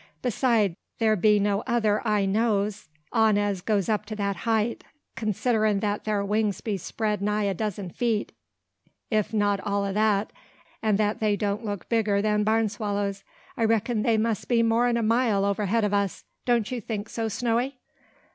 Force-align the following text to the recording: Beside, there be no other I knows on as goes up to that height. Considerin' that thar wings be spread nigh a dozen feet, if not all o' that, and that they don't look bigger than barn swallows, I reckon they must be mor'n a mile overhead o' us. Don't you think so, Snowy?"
Beside, 0.23 0.75
there 0.97 1.15
be 1.15 1.39
no 1.39 1.61
other 1.67 2.01
I 2.07 2.25
knows 2.25 2.89
on 3.13 3.37
as 3.37 3.61
goes 3.61 3.87
up 3.87 4.03
to 4.07 4.15
that 4.15 4.35
height. 4.37 4.83
Considerin' 5.15 5.79
that 5.81 6.05
thar 6.05 6.25
wings 6.25 6.59
be 6.59 6.75
spread 6.77 7.21
nigh 7.21 7.43
a 7.43 7.53
dozen 7.53 7.91
feet, 7.91 8.31
if 9.11 9.31
not 9.31 9.59
all 9.59 9.85
o' 9.85 9.93
that, 9.93 10.33
and 10.81 10.97
that 10.97 11.19
they 11.19 11.35
don't 11.35 11.63
look 11.63 11.87
bigger 11.87 12.19
than 12.19 12.43
barn 12.43 12.67
swallows, 12.67 13.23
I 13.55 13.63
reckon 13.63 14.01
they 14.01 14.17
must 14.17 14.47
be 14.47 14.63
mor'n 14.63 14.97
a 14.97 15.03
mile 15.03 15.45
overhead 15.45 15.85
o' 15.85 15.95
us. 15.95 16.23
Don't 16.45 16.71
you 16.71 16.81
think 16.81 17.07
so, 17.07 17.27
Snowy?" 17.27 17.77